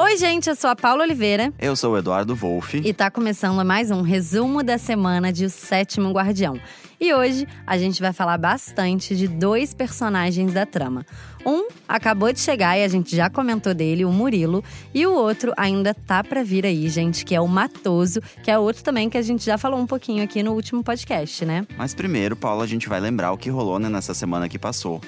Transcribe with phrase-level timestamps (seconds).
[0.00, 2.80] Oi, gente, eu sou a Paula Oliveira Eu sou o Eduardo Wolff.
[2.84, 6.56] e tá começando mais um resumo da semana de O Sétimo Guardião.
[7.00, 11.04] E hoje a gente vai falar bastante de dois personagens da trama.
[11.44, 14.62] Um acabou de chegar e a gente já comentou dele, o Murilo,
[14.94, 18.58] e o outro ainda tá pra vir aí, gente, que é o Matoso, que é
[18.58, 21.66] outro também que a gente já falou um pouquinho aqui no último podcast, né?
[21.76, 25.00] Mas primeiro, Paulo, a gente vai lembrar o que rolou né, nessa semana que passou.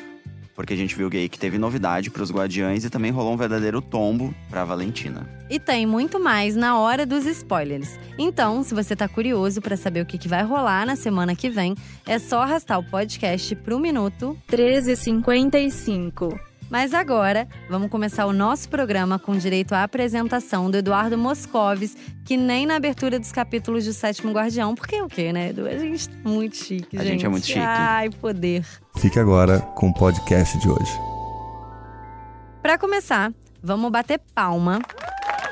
[0.60, 3.80] Porque a gente viu aí que teve novidade pros Guardiães e também rolou um verdadeiro
[3.80, 5.26] tombo pra Valentina.
[5.48, 7.98] E tem muito mais na hora dos spoilers.
[8.18, 11.48] Então, se você tá curioso pra saber o que, que vai rolar na semana que
[11.48, 11.74] vem,
[12.06, 16.49] é só arrastar o podcast pro minuto 13h55.
[16.70, 22.36] Mas agora, vamos começar o nosso programa com direito à apresentação do Eduardo Moscovis, que
[22.36, 25.66] nem na abertura dos capítulos do Sétimo Guardião, porque é o quê, né, Edu?
[25.66, 27.12] A gente tá muito chique, A gente.
[27.12, 27.58] gente é muito chique.
[27.58, 28.64] Ai, poder.
[28.96, 30.92] Fique agora com o podcast de hoje.
[32.62, 34.80] Pra começar, vamos bater palma.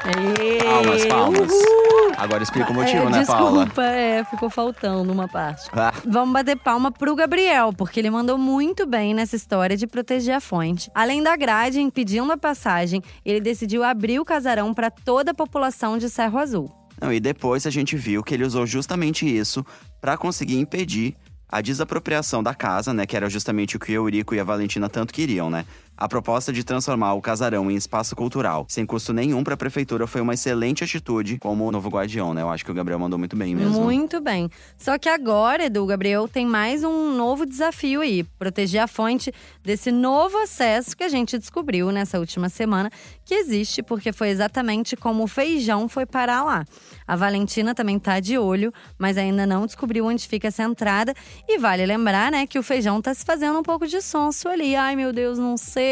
[0.04, 0.58] Aê!
[0.62, 1.50] Palmas, palmas.
[1.52, 2.12] Uhul!
[2.16, 3.64] Agora explica o motivo, é, né, Paula?
[3.64, 5.68] Desculpa, é, ficou faltando uma parte.
[5.72, 10.34] Ah, Vamos bater palma pro Gabriel, porque ele mandou muito bem nessa história de proteger
[10.34, 10.90] a fonte.
[10.94, 15.96] Além da grade impedindo a passagem, ele decidiu abrir o casarão para toda a população
[15.98, 16.70] de Cerro Azul.
[17.00, 19.64] não, e depois a gente viu que ele usou justamente isso
[20.00, 21.14] pra conseguir impedir
[21.50, 23.06] a desapropriação da casa, né?
[23.06, 25.64] Que era justamente o que o Eurico e a Valentina tanto queriam, né?
[26.00, 30.20] A proposta de transformar o casarão em espaço cultural, sem custo nenhum pra prefeitura, foi
[30.20, 32.40] uma excelente atitude como novo guardião, né?
[32.40, 33.82] Eu acho que o Gabriel mandou muito bem mesmo.
[33.82, 34.48] Muito bem.
[34.76, 39.90] Só que agora, Edu, Gabriel, tem mais um novo desafio aí: proteger a fonte desse
[39.90, 42.92] novo acesso que a gente descobriu nessa última semana
[43.24, 46.64] que existe, porque foi exatamente como o feijão foi parar lá.
[47.08, 51.12] A Valentina também tá de olho, mas ainda não descobriu onde fica essa entrada.
[51.48, 54.76] E vale lembrar, né, que o feijão tá se fazendo um pouco de sonso ali.
[54.76, 55.87] Ai, meu Deus, não sei.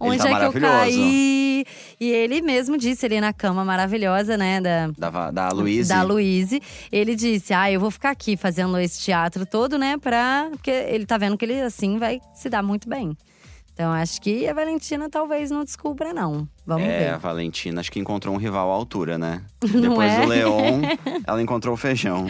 [0.00, 1.64] Onde tá é que eu caí?
[2.00, 5.88] E ele mesmo disse ali na cama maravilhosa, né, da, Da, da Luíse.
[5.88, 6.60] da Luíse.
[6.92, 9.96] Ele disse: Ah, eu vou ficar aqui fazendo esse teatro todo, né?
[9.98, 10.48] Pra.
[10.50, 13.16] Porque ele tá vendo que ele assim vai se dar muito bem.
[13.72, 16.46] Então acho que a Valentina talvez não descubra, não.
[16.64, 17.18] Vamos É, a ver.
[17.18, 19.42] Valentina acho que encontrou um rival à altura, né?
[19.66, 20.20] Não Depois é?
[20.20, 20.80] do Leon,
[21.26, 22.28] ela encontrou o feijão.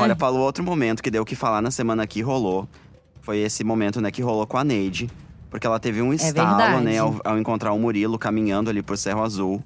[0.00, 2.68] Olha, Paulo, outro momento que deu o que falar na semana que rolou
[3.20, 5.10] foi esse momento, né, que rolou com a Neide.
[5.50, 8.96] Porque ela teve um estalo, É né, ao, ao encontrar o Murilo caminhando ali por
[8.96, 9.62] Cerro Azul.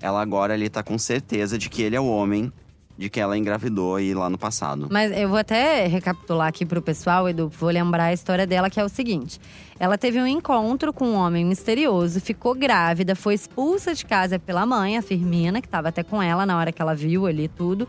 [0.00, 2.52] Ela agora ali tá com certeza de que ele é o homem
[2.98, 4.88] de que ela engravidou aí lá no passado.
[4.90, 8.80] Mas eu vou até recapitular aqui pro pessoal, Edu, vou lembrar a história dela, que
[8.80, 9.40] é o seguinte:
[9.78, 14.66] ela teve um encontro com um homem misterioso, ficou grávida, foi expulsa de casa pela
[14.66, 17.86] mãe, a Firmina, que tava até com ela na hora que ela viu ali tudo.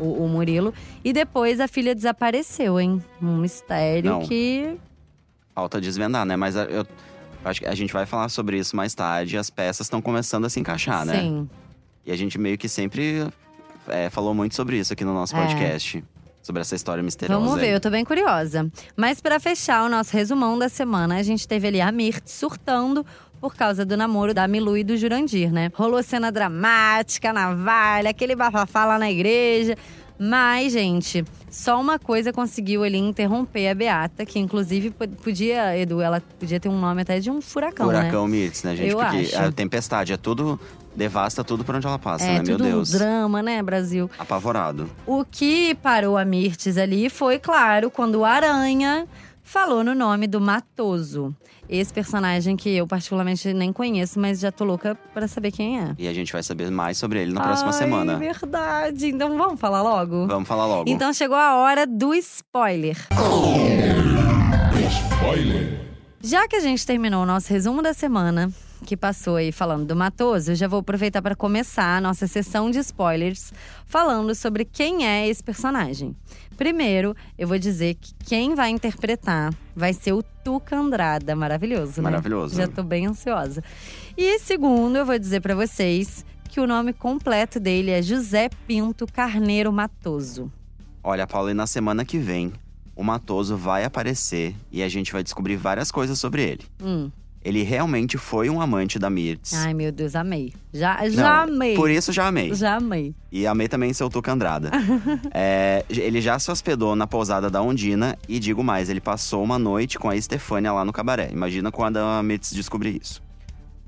[0.00, 0.72] O, o Murilo.
[1.04, 3.02] E depois a filha desapareceu, hein?
[3.20, 4.20] Um mistério Não.
[4.20, 4.78] que
[5.58, 6.36] Falta desvendar, né?
[6.36, 6.86] Mas a- eu
[7.44, 9.36] acho que a gente vai falar sobre isso mais tarde.
[9.36, 11.20] As peças estão começando a se encaixar, né?
[11.20, 11.50] Sim.
[12.06, 13.26] E a gente meio que sempre
[13.88, 15.44] é, falou muito sobre isso aqui no nosso É.
[15.44, 16.04] podcast.
[16.44, 17.42] Sobre essa história misteriosa.
[17.44, 17.72] Vamos ver, aí.
[17.72, 18.70] eu tô bem curiosa.
[18.96, 23.04] Mas pra fechar o nosso resumão da semana, a gente teve ali a Mirth surtando
[23.40, 25.72] por causa do namoro da Milu e do Jurandir, né?
[25.74, 29.74] Rolou cena dramática, navalha, aquele bafafá lá na igreja.
[30.18, 36.00] Mas, gente, só uma coisa conseguiu ali interromper a Beata, que inclusive po- podia, Edu,
[36.00, 37.98] ela podia ter um nome até de um furacão, né?
[38.00, 38.90] Furacão Mirtz, né, gente?
[38.90, 39.38] Eu Porque acho.
[39.42, 40.58] a tempestade é tudo.
[40.96, 42.42] devasta tudo por onde ela passa, É né?
[42.44, 42.92] Meu Deus.
[42.92, 44.10] um drama, né, Brasil?
[44.18, 44.90] Apavorado.
[45.06, 49.06] O que parou a Mirtes ali foi, claro, quando o Aranha
[49.44, 51.32] falou no nome do Matoso.
[51.68, 55.94] Esse personagem que eu particularmente nem conheço, mas já tô louca pra saber quem é.
[55.98, 58.16] E a gente vai saber mais sobre ele na próxima Ai, semana.
[58.16, 59.08] verdade.
[59.08, 60.26] Então vamos falar logo?
[60.26, 60.88] Vamos falar logo.
[60.88, 62.96] Então chegou a hora do spoiler.
[66.22, 68.50] Já que a gente terminou o nosso resumo da semana,
[68.84, 72.70] que passou aí falando do Matoso, eu já vou aproveitar para começar a nossa sessão
[72.70, 73.52] de spoilers
[73.86, 76.16] falando sobre quem é esse personagem.
[76.56, 82.10] Primeiro, eu vou dizer que quem vai interpretar vai ser o Tuca Andrada, maravilhoso, né?
[82.10, 82.56] Maravilhoso.
[82.56, 83.62] Já tô bem ansiosa.
[84.16, 89.06] E segundo, eu vou dizer para vocês que o nome completo dele é José Pinto
[89.06, 90.50] Carneiro Matoso.
[91.02, 92.52] Olha, Paula, e na semana que vem,
[92.96, 96.64] o Matoso vai aparecer e a gente vai descobrir várias coisas sobre ele.
[96.82, 97.10] Hum.
[97.48, 99.54] Ele realmente foi um amante da Mirtz.
[99.54, 100.52] Ai, meu Deus, amei.
[100.70, 101.74] Já, Não, já amei.
[101.74, 102.52] Por isso já amei.
[102.52, 103.14] Já amei.
[103.32, 104.70] E amei também seu Tuca Andrada.
[105.32, 109.58] É, ele já se hospedou na pousada da Ondina e digo mais, ele passou uma
[109.58, 111.30] noite com a Estefânia lá no cabaré.
[111.32, 113.22] Imagina quando a Mirtz descobrir isso.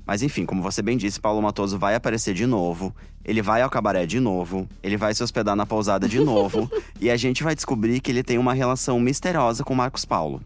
[0.05, 2.95] Mas enfim, como você bem disse, Paulo Matoso vai aparecer de novo.
[3.23, 4.67] Ele vai ao cabaré de novo.
[4.81, 6.69] Ele vai se hospedar na pousada de novo.
[6.99, 10.41] e a gente vai descobrir que ele tem uma relação misteriosa com Marcos Paulo.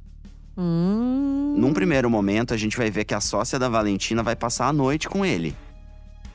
[0.57, 1.55] Hum.
[1.57, 4.73] Num primeiro momento, a gente vai ver que a sócia da Valentina vai passar a
[4.73, 5.55] noite com ele.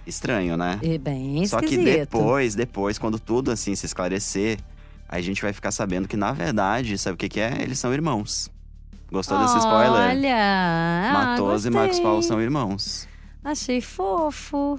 [0.06, 0.78] Estranho, né?
[0.82, 4.58] É bem Só que depois, depois, quando tudo assim se esclarecer,
[5.08, 7.58] a gente vai ficar sabendo que, na verdade, sabe o que, que é?
[7.60, 8.50] Eles são irmãos.
[9.10, 10.10] Gostou desse spoiler?
[10.10, 10.36] Olha!
[10.36, 11.98] ah, Matoso e Marcos.
[11.98, 13.08] Paulo são irmãos.
[13.42, 14.78] Achei fofo.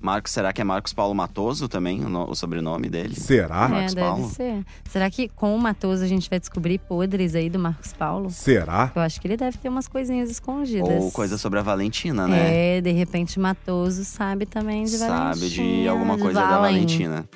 [0.00, 3.14] Marcos, será que é Marcos Paulo Matoso também, o, no- o sobrenome dele?
[3.16, 3.64] Será?
[3.64, 4.28] é, Marcos deve Paulo?
[4.30, 4.64] ser.
[4.88, 8.30] Será que com o Matoso a gente vai descobrir podres aí do Marcos Paulo?
[8.30, 8.92] Será?
[8.94, 11.02] Eu acho que ele deve ter umas coisinhas escondidas.
[11.02, 12.76] Ou coisa sobre a Valentina, né?
[12.76, 15.34] É, de repente Matoso sabe também de Valentina.
[15.34, 16.60] Sabe de alguma de coisa da Valen.
[16.76, 17.28] Valentina.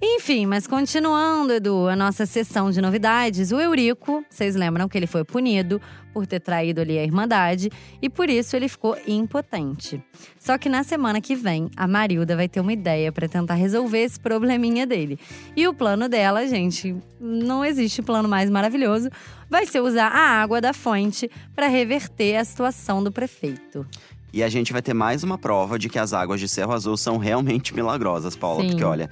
[0.00, 5.08] Enfim, mas continuando, Edu, a nossa sessão de novidades, o Eurico, vocês lembram que ele
[5.08, 5.80] foi punido
[6.12, 7.68] por ter traído ali a Irmandade
[8.00, 10.00] e por isso ele ficou impotente.
[10.38, 13.98] Só que na semana que vem, a Marilda vai ter uma ideia pra tentar resolver
[13.98, 15.18] esse probleminha dele.
[15.56, 19.10] E o plano dela, gente, não existe plano mais maravilhoso,
[19.50, 23.84] vai ser usar a água da fonte pra reverter a situação do prefeito.
[24.32, 26.96] E a gente vai ter mais uma prova de que as águas de Cerro Azul
[26.96, 28.62] são realmente milagrosas, Paula.
[28.62, 28.68] Sim.
[28.68, 29.08] Porque, olha,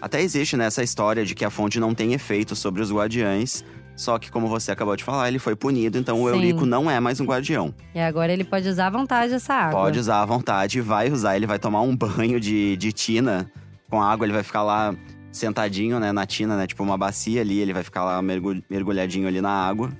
[0.00, 3.64] até existe nessa história de que a fonte não tem efeito sobre os guardiães.
[3.94, 6.34] Só que, como você acabou de falar, ele foi punido, então o Sim.
[6.34, 7.74] Eurico não é mais um guardião.
[7.94, 9.80] E agora ele pode usar à vontade essa água.
[9.80, 13.50] Pode usar à vontade, vai usar, ele vai tomar um banho de, de tina
[13.88, 14.94] com água, ele vai ficar lá
[15.32, 19.26] sentadinho, né, na tina, né, tipo uma bacia ali, ele vai ficar lá mergulh- mergulhadinho
[19.28, 19.90] ali na água.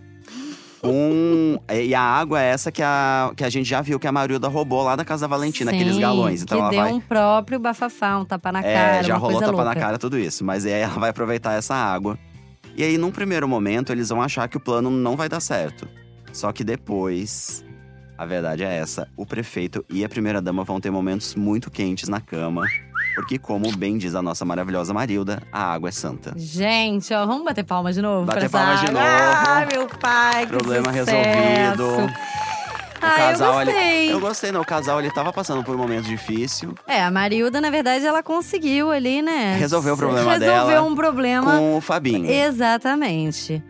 [1.69, 4.47] E a água é essa que a, que a gente já viu que a Marilda
[4.47, 6.43] roubou lá da casa da Valentina, aqueles Sim, galões.
[6.43, 6.93] Então que ela deu vai.
[6.93, 9.65] um próprio bafafá, um tapa na É, cara, já uma rolou tapa louca.
[9.65, 10.45] na cara, tudo isso.
[10.45, 12.17] Mas aí ela vai aproveitar essa água.
[12.77, 15.89] E aí, num primeiro momento, eles vão achar que o plano não vai dar certo.
[16.33, 17.65] Só que depois,
[18.17, 22.21] a verdade é essa: o prefeito e a primeira-dama vão ter momentos muito quentes na
[22.21, 22.63] cama.
[23.17, 26.35] Porque, como bem diz a nossa maravilhosa Marilda, a água é santa.
[26.37, 28.27] Gente, ó, vamos bater palma de novo?
[28.27, 29.05] Bater essa palma de novo.
[29.05, 32.05] Ah, meu pai, que Problema resolvido.
[32.07, 32.11] O
[33.09, 34.13] Ah, casal, eu ele- gostei.
[34.13, 34.61] eu gostei, não.
[34.61, 38.23] O casal ele tava passando por um momento difícil É, a Marilda, na verdade, ela
[38.23, 39.57] conseguiu ali, né?
[39.59, 41.53] Resolveu o problema Resolveu dela um problema.
[41.57, 42.31] com o Fabinho.
[42.31, 43.63] Exatamente.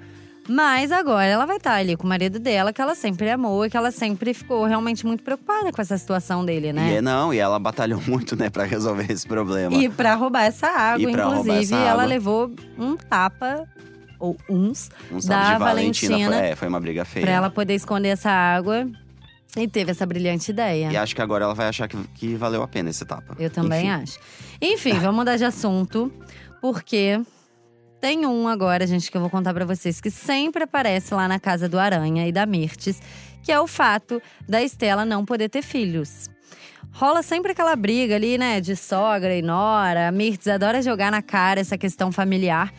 [0.49, 3.71] Mas agora ela vai estar ali com o marido dela, que ela sempre amou e
[3.71, 6.95] que ela sempre ficou realmente muito preocupada com essa situação dele, E né?
[6.97, 9.75] é, não, e ela batalhou muito, né, pra resolver esse problema.
[9.75, 12.05] E pra roubar essa água, E inclusive, essa ela água.
[12.05, 13.65] levou um tapa,
[14.19, 14.89] ou uns,
[15.27, 17.27] da Valentina, Valentina, foi, é, foi uma briga feia.
[17.27, 18.87] pra ela poder esconder essa água.
[19.59, 20.91] E teve essa brilhante ideia.
[20.93, 23.35] E acho que agora ela vai achar que, que valeu a pena esse tapa.
[23.39, 24.03] Eu também Enfim.
[24.03, 24.19] acho.
[24.61, 26.13] Enfim, vamos mudar de assunto,
[26.61, 27.19] porque
[28.07, 31.41] tem um agora, gente, que eu vou contar pra vocês, que sempre aparece lá na
[31.41, 33.03] casa do Aranha e da Mirtes,
[33.43, 36.31] que é o fato da Estela não poder ter filhos.
[36.93, 40.07] Rola sempre aquela briga ali, né, de sogra e nora.
[40.07, 42.73] A Mirtes adora jogar na cara essa questão familiar.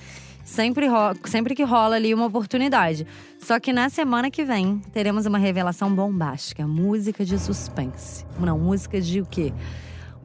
[0.46, 0.88] Sempre,
[1.26, 3.06] sempre que rola ali uma oportunidade.
[3.38, 6.66] Só que na semana que vem teremos uma revelação bombástica.
[6.66, 8.26] Música de suspense.
[8.40, 9.52] Não, música de o quê?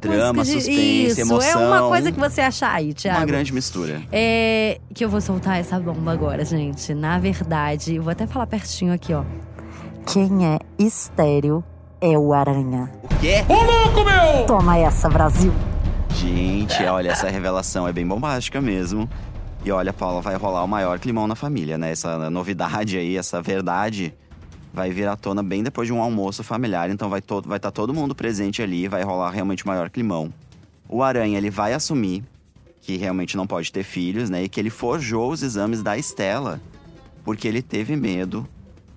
[0.09, 1.63] Drama, de- suspense, Isso, emoção.
[1.63, 3.21] é uma coisa que você acha aí, Thiago.
[3.21, 4.03] Uma grande mistura.
[4.11, 6.93] É que eu vou soltar essa bomba agora, gente.
[6.95, 9.23] Na verdade, eu vou até falar pertinho aqui, ó.
[10.07, 11.63] Quem é estéreo
[12.01, 12.91] é o Aranha.
[13.05, 13.45] O quê?
[14.47, 15.53] Toma essa, Brasil.
[16.11, 19.09] Gente, olha, essa revelação é bem bombástica mesmo.
[19.65, 21.93] E olha, Paula, vai rolar o maior climão na família, né?
[21.93, 24.13] Essa novidade aí, essa verdade
[24.73, 26.91] vai vir à tona bem depois de um almoço familiar.
[26.91, 30.33] Então vai estar vai tá todo mundo presente ali, vai rolar realmente o maior climão.
[30.89, 32.25] O Aranha, ele vai assumir
[32.81, 34.43] que realmente não pode ter filhos, né?
[34.43, 36.61] E que ele forjou os exames da Estela
[37.25, 38.47] porque ele teve medo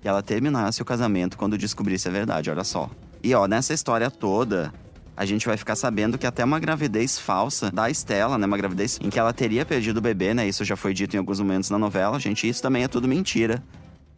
[0.00, 2.90] que ela terminasse o casamento quando descobrisse a verdade, olha só.
[3.22, 4.72] E ó, nessa história toda,
[5.16, 8.46] a gente vai ficar sabendo que até uma gravidez falsa da Estela, né?
[8.46, 10.46] Uma gravidez em que ela teria perdido o bebê, né?
[10.46, 12.18] Isso já foi dito em alguns momentos na novela.
[12.18, 13.62] Gente, isso também é tudo mentira.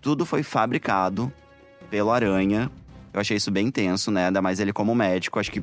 [0.01, 1.33] Tudo foi fabricado
[1.91, 2.71] pelo Aranha.
[3.13, 4.27] Eu achei isso bem tenso, né?
[4.27, 5.39] Ainda mais ele como médico.
[5.39, 5.63] Acho que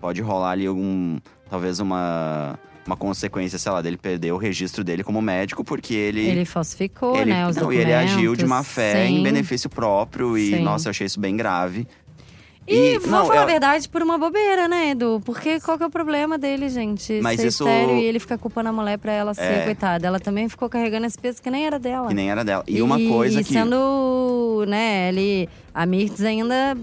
[0.00, 1.18] pode rolar ali algum.
[1.48, 2.58] Talvez uma.
[2.86, 6.20] Uma consequência, sei lá, dele perder o registro dele como médico, porque ele.
[6.20, 10.36] Ele falsificou, ele- né, os não, e ele agiu de má fé em benefício próprio.
[10.36, 10.62] E, Sim.
[10.62, 11.88] nossa, eu achei isso bem grave.
[12.66, 15.20] E, vou não, falar eu- a verdade por uma bobeira, né, Edu?
[15.24, 17.20] Porque qual que é o problema dele, gente?
[17.22, 19.64] Mas Ser isso- estéreo e ele ficar culpando a mulher pra ela ser, É.
[19.64, 20.06] coitada.
[20.06, 22.08] Ela também ficou carregando esse peso que nem era dela.
[22.08, 22.64] Que nem era dela.
[22.66, 23.52] E, uma coisa e que.
[23.52, 25.48] sendo, né, ele…
[25.74, 26.74] A Mirtz ainda,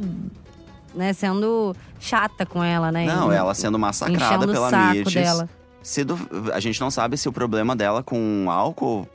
[0.94, 3.06] né, sendo chata com ela, né?
[3.06, 5.14] Não, ela sendo massacrada pela Mirtes.
[5.14, 5.50] dela.
[5.82, 6.20] Se du-
[6.54, 9.08] A gente não sabe se o problema dela com álcool.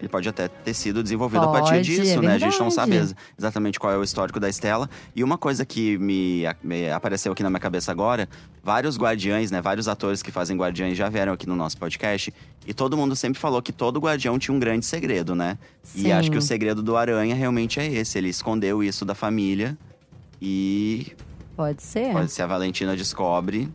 [0.00, 2.34] Ele pode até ter sido desenvolvido a partir Pode, disso, é né?
[2.34, 2.96] A gente não sabe
[3.38, 4.88] exatamente qual é o histórico da Estela.
[5.14, 8.26] E uma coisa que me, me apareceu aqui na minha cabeça agora:
[8.64, 9.60] vários guardiães, né?
[9.60, 12.32] Vários atores que fazem guardiães já vieram aqui no nosso podcast.
[12.66, 15.58] E todo mundo sempre falou que todo guardião tinha um grande segredo, né?
[15.82, 16.06] Sim.
[16.08, 18.16] E acho que o segredo do Aranha realmente é esse.
[18.16, 19.76] Ele escondeu isso da família.
[20.40, 21.12] E
[21.54, 22.12] Pode ser.
[22.12, 23.68] pode ser a Valentina descobre.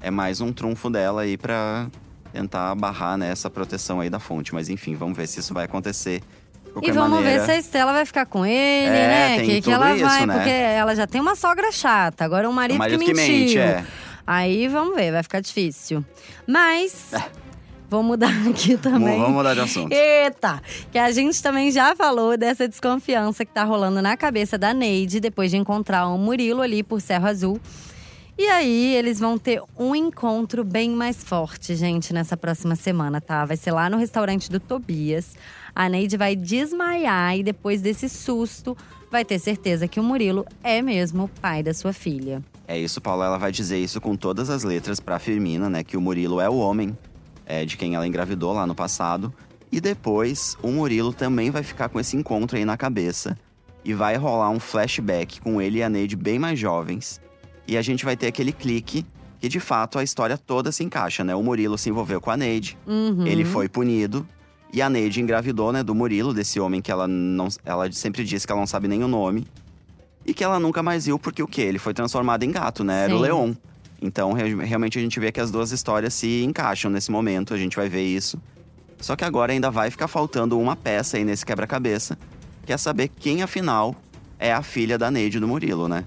[0.00, 1.88] é mais um trunfo dela aí pra
[2.32, 4.54] tentar barrar né, essa proteção aí da fonte.
[4.54, 6.22] Mas enfim, vamos ver se isso vai acontecer.
[6.82, 8.54] E vamos maneira, ver se a Estela vai ficar com ele,
[8.96, 9.36] É, né?
[9.38, 10.34] tem que, que ela isso, vai, né?
[10.34, 13.34] porque ela já tem uma sogra chata, agora um marido, o marido que que mentiu.
[13.38, 13.84] mente, é.
[14.24, 16.04] Aí vamos ver, vai ficar difícil.
[16.46, 17.10] Mas
[17.88, 19.18] vou mudar aqui também.
[19.18, 19.92] Vamos mudar de assunto.
[19.92, 20.62] Eita!
[20.92, 25.18] Que a gente também já falou dessa desconfiança que tá rolando na cabeça da Neide
[25.18, 27.60] depois de encontrar o Murilo ali por Cerro Azul.
[28.42, 33.44] E aí, eles vão ter um encontro bem mais forte, gente, nessa próxima semana, tá?
[33.44, 35.36] Vai ser lá no restaurante do Tobias.
[35.74, 38.74] A Neide vai desmaiar e depois desse susto,
[39.10, 42.42] vai ter certeza que o Murilo é mesmo o pai da sua filha.
[42.66, 43.26] É isso, Paula.
[43.26, 45.84] Ela vai dizer isso com todas as letras pra Firmina, né?
[45.84, 46.96] Que o Murilo é o homem
[47.44, 49.30] é, de quem ela engravidou lá no passado.
[49.70, 53.36] E depois, o Murilo também vai ficar com esse encontro aí na cabeça.
[53.84, 57.20] E vai rolar um flashback com ele e a Neide bem mais jovens.
[57.70, 59.06] E a gente vai ter aquele clique
[59.40, 61.34] que, de fato, a história toda se encaixa, né?
[61.36, 62.76] O Murilo se envolveu com a Neide.
[62.84, 63.24] Uhum.
[63.26, 64.26] Ele foi punido.
[64.72, 67.46] E a Neide engravidou, né, do Murilo, desse homem que ela não.
[67.64, 69.46] Ela sempre disse que ela não sabe nem o nome.
[70.26, 71.62] E que ela nunca mais viu, porque o quê?
[71.62, 73.04] Ele foi transformado em gato, né?
[73.04, 73.22] Era o Sim.
[73.22, 73.54] Leon.
[74.02, 77.56] Então, re- realmente, a gente vê que as duas histórias se encaixam nesse momento, a
[77.56, 78.36] gente vai ver isso.
[79.00, 82.18] Só que agora ainda vai ficar faltando uma peça aí nesse quebra-cabeça,
[82.66, 83.94] que é saber quem, afinal,
[84.38, 86.04] é a filha da Neide do Murilo, né?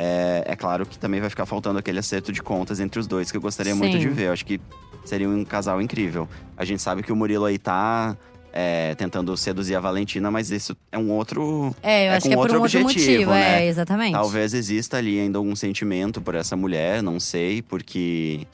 [0.00, 3.32] É, é claro que também vai ficar faltando aquele acerto de contas entre os dois,
[3.32, 3.98] que eu gostaria muito Sim.
[3.98, 4.28] de ver.
[4.28, 4.60] Eu acho que
[5.04, 6.28] seria um casal incrível.
[6.56, 8.16] A gente sabe que o Murilo aí tá
[8.52, 11.74] é, tentando seduzir a Valentina, mas isso é um outro.
[11.82, 13.64] É, eu É acho com que é por outro um outro objetivo, motivo, né?
[13.64, 14.12] é, exatamente.
[14.12, 18.46] Talvez exista ali ainda algum sentimento por essa mulher, não sei, porque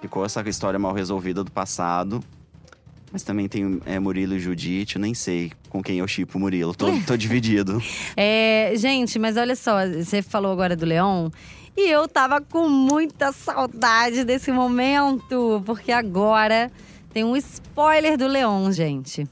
[0.00, 2.22] ficou essa história mal resolvida do passado.
[3.12, 6.40] Mas também tem é, Murilo e Judite, eu nem sei com quem eu chipo o
[6.40, 6.74] Murilo.
[6.74, 7.82] Tô, tô dividido.
[8.16, 11.30] É, gente, mas olha só, você falou agora do Leon.
[11.76, 16.70] E eu tava com muita saudade desse momento, porque agora
[17.12, 19.26] tem um spoiler do Leon, gente.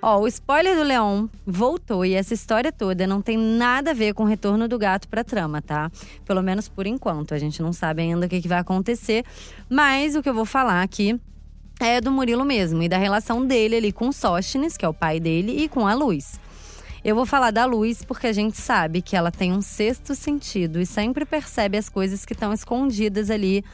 [0.00, 4.14] Ó, o spoiler do Leon voltou e essa história toda não tem nada a ver
[4.14, 5.92] com o retorno do gato pra trama, tá?
[6.24, 7.34] Pelo menos por enquanto.
[7.34, 9.24] A gente não sabe ainda o que, que vai acontecer.
[9.70, 11.20] Mas o que eu vou falar aqui
[11.86, 15.18] é do Murilo mesmo e da relação dele ali com Sóstenes, que é o pai
[15.18, 16.38] dele, e com a Luz.
[17.04, 20.80] Eu vou falar da Luz porque a gente sabe que ela tem um sexto sentido
[20.80, 23.64] e sempre percebe as coisas que estão escondidas ali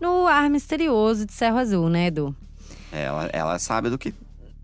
[0.00, 2.36] no ar misterioso de Cerro Azul, né, Edu?
[2.92, 4.14] Ela, ela sabe do que.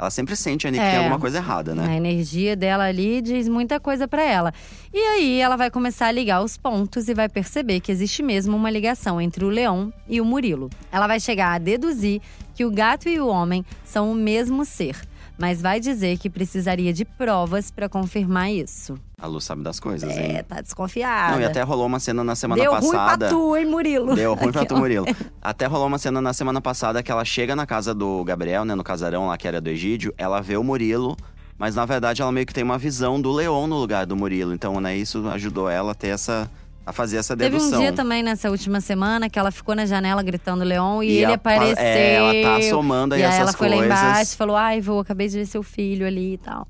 [0.02, 0.90] Ela sempre sente ali que É.
[0.90, 1.87] tem alguma coisa errada, né?
[1.88, 4.52] A energia dela ali diz muita coisa pra ela.
[4.92, 8.56] E aí ela vai começar a ligar os pontos e vai perceber que existe mesmo
[8.56, 10.68] uma ligação entre o Leão e o Murilo.
[10.90, 12.21] Ela vai chegar a deduzir
[12.52, 14.97] que o gato e o homem são o mesmo ser,
[15.39, 18.95] mas vai dizer que precisaria de provas pra confirmar isso.
[19.21, 20.37] A Lu sabe das coisas, hein?
[20.37, 21.35] É, tá desconfiada.
[21.35, 22.97] Não, e até rolou uma cena na semana Deu passada.
[22.97, 24.15] ruim pra tu, hein, Murilo?
[24.15, 24.77] Deu ruim pra tu.
[24.77, 25.07] Murilo.
[25.41, 28.75] Até rolou uma cena na semana passada que ela chega na casa do Gabriel, né?
[28.75, 30.12] No casarão lá que era do Egídio.
[30.19, 31.17] Ela vê o Murilo,
[31.57, 34.53] mas na verdade ela meio que tem uma visão do Leon no lugar do Murilo.
[34.53, 36.51] Então, né, isso ajudou ela a ter essa.
[36.85, 37.79] A fazer essa Teve dedução.
[37.79, 41.17] um dia também nessa última semana que ela ficou na janela gritando Leon e, E
[41.19, 41.77] ele a- apareceu.
[41.85, 43.89] é, ela tá somando aí e aí essas ela foi coisas.
[43.89, 46.67] lá embaixo e falou: Ai, vou, acabei de ver seu filho ali e tal.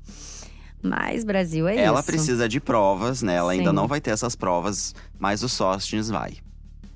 [0.81, 2.05] Mas Brasil é Ela isso.
[2.05, 3.35] precisa de provas, né?
[3.35, 3.75] Ela ainda Sim.
[3.75, 6.33] não vai ter essas provas, mas o Sóstenes vai.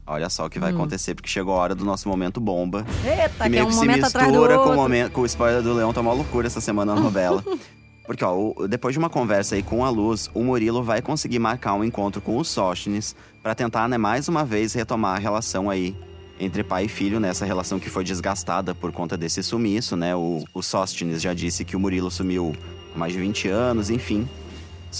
[0.06, 0.76] Olha só o que vai Hum.
[0.76, 2.86] acontecer, porque chegou a hora do nosso momento bomba.
[3.06, 5.62] Eita, que que é meio um que se mistura com o, momento, com o spoiler
[5.62, 7.44] do Leão, tá uma loucura essa semana na novela.
[8.08, 11.74] Porque, ó, depois de uma conversa aí com a Luz, o Murilo vai conseguir marcar
[11.74, 15.94] um encontro com o Sóstenes pra tentar, né, mais uma vez retomar a relação aí
[16.40, 17.30] entre pai e filho, né?
[17.30, 20.16] Essa relação que foi desgastada por conta desse sumiço, né?
[20.16, 22.56] O, o Sóstenes já disse que o Murilo sumiu
[22.96, 24.28] há mais de 20 anos, enfim.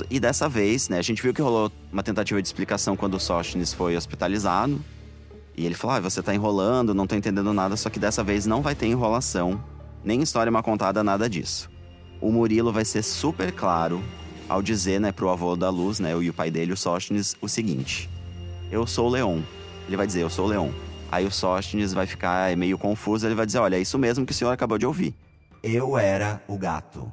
[0.10, 3.20] E dessa vez, né, a gente viu que rolou uma tentativa de explicação quando o
[3.20, 4.82] Sóstenes foi hospitalizado.
[5.56, 8.46] E ele falou: ah, você tá enrolando, não tô entendendo nada, só que dessa vez
[8.46, 9.64] não vai ter enrolação,
[10.04, 11.77] nem história mal contada, nada disso.
[12.22, 14.02] O Murilo vai ser super claro
[14.50, 17.48] ao dizer, né, pro avô da Luz, né, e o pai dele, o Sóstenes, o
[17.48, 18.10] seguinte:
[18.72, 19.40] Eu sou o Leon.
[19.88, 20.70] Ele vai dizer: Eu sou o Leon.
[21.12, 24.32] Aí o Sóstenes vai ficar meio confuso, ele vai dizer: Olha, é isso mesmo que
[24.32, 25.14] o senhor acabou de ouvir.
[25.64, 27.12] Eu era o gato.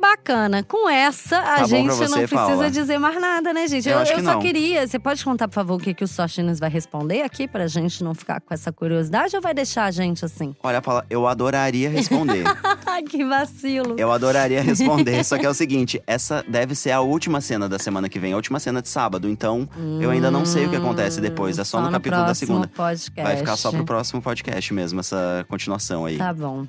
[0.00, 0.62] Bacana.
[0.62, 2.70] Com essa, a Tá gente pra não você, precisa Paula?
[2.70, 3.88] dizer mais nada, né, gente?
[3.88, 4.40] Eu acho que só não.
[4.40, 4.86] queria.
[4.86, 8.04] Você pode contar, por favor, o que, que o Sóstenes vai responder aqui pra gente
[8.04, 10.54] não ficar com essa curiosidade ou vai deixar a gente assim?
[10.62, 12.44] Olha, Paula, eu adoraria responder.
[13.02, 13.94] Que vacilo.
[13.98, 17.78] Eu adoraria responder, só que é o seguinte: essa deve ser a última cena da
[17.78, 19.28] semana que vem, a última cena de sábado.
[19.28, 19.68] Então,
[20.00, 21.58] eu ainda não sei o que acontece depois.
[21.58, 22.68] É só, no capítulo da segunda.
[22.68, 23.22] Podcast.
[23.22, 26.16] Vai ficar só pro próximo podcast mesmo, essa continuação aí.
[26.18, 26.66] Tá bom.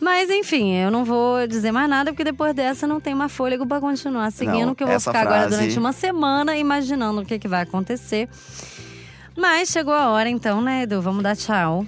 [0.00, 3.64] Mas enfim, eu não vou dizer mais nada, porque depois dessa não tem mais fôlego
[3.66, 7.24] pra continuar seguindo, Não, que eu vou ficar agora frase- durante uma semana imaginando o
[7.24, 8.28] que, que vai acontecer.
[9.36, 11.00] Mas chegou a hora então, né, Edu?
[11.00, 11.86] Vamos dar tchau.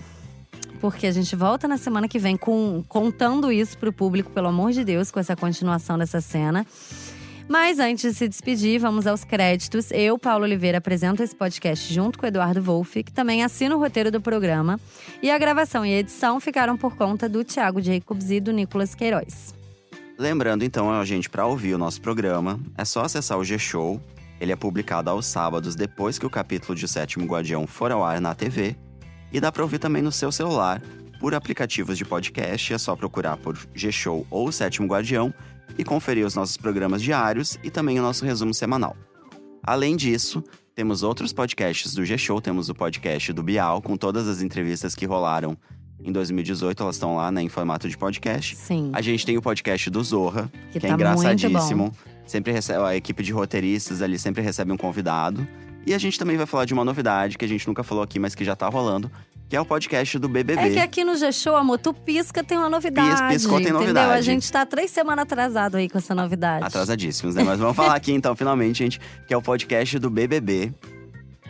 [0.81, 4.73] Porque a gente volta na semana que vem com, contando isso pro público, pelo amor
[4.73, 6.67] de Deus, com essa continuação dessa cena.
[7.49, 9.91] Mas antes de se despedir, vamos aos créditos.
[9.93, 13.79] Eu, Paulo Oliveira, apresento esse podcast junto com o Eduardo Wolff, que também assina o
[13.79, 14.81] roteiro do programa.
[15.23, 18.95] E a gravação e a edição ficaram por conta do Thiago Jacobs e do Nicolas
[18.95, 19.55] Queiroz.
[20.19, 24.01] Lembrando então a gente para ouvir o nosso programa, é só acessar o G-Show.
[24.41, 28.21] Ele é publicado aos sábados depois que o capítulo de Sétimo Guardião for ao ar
[28.21, 28.77] na TV.
[29.33, 30.81] E dá para ouvir também no seu celular,
[31.21, 32.73] por aplicativos de podcast.
[32.73, 35.33] É só procurar por G-Show ou O Sétimo Guardião
[35.77, 38.97] e conferir os nossos programas diários e também o nosso resumo semanal.
[39.63, 40.43] Além disso,
[40.75, 45.07] temos outros podcasts do G-Show, temos o podcast do Bial, com todas as entrevistas que
[45.07, 45.57] rolaram
[46.03, 48.55] em 2018, elas estão lá né, em formato de podcast.
[48.55, 48.91] Sim.
[48.93, 51.85] A gente tem o podcast do Zorra, que, Que é tá engraçadíssimo.
[51.85, 55.47] muito Sempre recebe, a equipe de roteiristas ali sempre recebe um convidado.
[55.87, 58.19] E a gente também vai falar de uma novidade que a gente nunca falou aqui,
[58.19, 59.09] mas que já tá rolando,
[59.49, 60.61] que é o podcast do BBB.
[60.61, 63.23] É que aqui no G-Show, amor, tu pisca, tem uma novidade.
[63.23, 63.81] Pis- piscou, tem entendeu?
[63.81, 64.13] novidade.
[64.13, 66.65] A gente tá três semanas atrasado aí com essa novidade.
[66.67, 67.45] Atrasadíssimos, né?
[67.45, 70.73] Mas vamos falar aqui então, finalmente, gente, que é o podcast do BBB.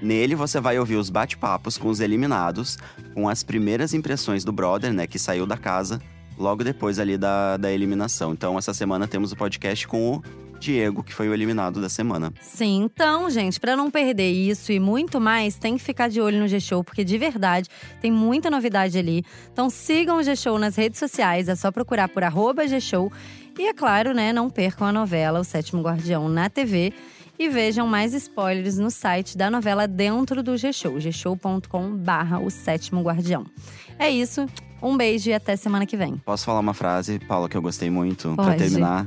[0.03, 2.77] Nele você vai ouvir os bate-papos com os eliminados,
[3.15, 5.99] com as primeiras impressões do brother, né, que saiu da casa
[6.39, 8.33] logo depois ali da, da eliminação.
[8.33, 10.23] Então, essa semana temos o podcast com o
[10.59, 12.33] Diego, que foi o eliminado da semana.
[12.41, 16.39] Sim, então, gente, pra não perder isso e muito mais, tem que ficar de olho
[16.41, 17.69] no G-Show, porque de verdade
[18.01, 19.25] tem muita novidade ali.
[19.53, 23.13] Então sigam o G-Show nas redes sociais, é só procurar por arroba G-Show.
[23.59, 26.93] E é claro, né, não percam a novela O Sétimo Guardião na TV.
[27.39, 33.03] E vejam mais spoilers no site da novela dentro do G-Show, gshow.com barra O Sétimo
[33.03, 33.45] Guardião.
[33.99, 34.47] É isso,
[34.83, 36.17] um beijo e até semana que vem.
[36.19, 38.59] Posso falar uma frase, Paula, que eu gostei muito, pra Pode.
[38.59, 39.07] terminar?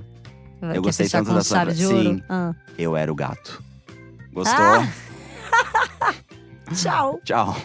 [0.60, 2.10] Quer gostei fechar tanto da sua chave de fra- ouro?
[2.16, 2.24] Sim.
[2.30, 2.54] Ah.
[2.78, 3.64] Eu era o gato.
[4.34, 4.66] Gostou?
[4.66, 6.14] Ah!
[6.76, 7.20] Tchau!
[7.24, 7.56] Tchau.